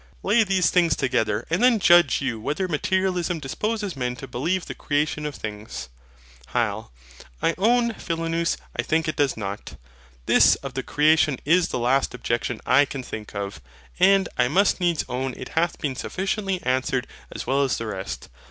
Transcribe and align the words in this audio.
Lay 0.23 0.43
these 0.43 0.71
things 0.71 0.95
together, 0.95 1.45
and 1.51 1.61
then 1.61 1.77
judge 1.77 2.21
you 2.23 2.39
whether 2.39 2.67
Materialism 2.67 3.37
disposes 3.39 3.95
men 3.95 4.15
to 4.15 4.27
believe 4.27 4.65
the 4.65 4.73
creation 4.73 5.27
of 5.27 5.35
things. 5.35 5.89
HYL. 6.55 6.89
I 7.39 7.53
own, 7.59 7.93
Philonous, 7.93 8.57
I 8.75 8.81
think 8.81 9.07
it 9.07 9.15
does 9.17 9.37
not. 9.37 9.75
This 10.25 10.55
of 10.65 10.73
the 10.73 10.81
CREATION 10.81 11.37
is 11.45 11.67
the 11.67 11.77
last 11.77 12.15
objection 12.15 12.61
I 12.65 12.85
can 12.85 13.03
think 13.03 13.35
of; 13.35 13.61
and 13.99 14.27
I 14.39 14.47
must 14.47 14.79
needs 14.79 15.05
own 15.07 15.35
it 15.37 15.49
hath 15.49 15.77
been 15.77 15.95
sufficiently 15.95 16.63
answered 16.63 17.05
as 17.31 17.45
well 17.45 17.61
as 17.61 17.77
the 17.77 17.85
rest. 17.85 18.27